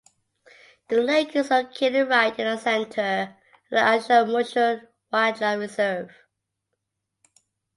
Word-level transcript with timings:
The 0.87 0.97
lake 0.99 1.35
is 1.35 1.51
located 1.51 2.09
right 2.09 2.31
in 2.39 2.45
the 2.47 2.57
centre 2.57 3.37
of 3.69 3.69
the 3.69 3.75
Ashuapmushuan 3.75 4.87
Wildlife 5.13 5.59
Reserve. 5.59 6.09